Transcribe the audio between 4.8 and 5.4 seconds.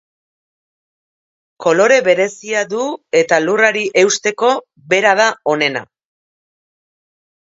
bera da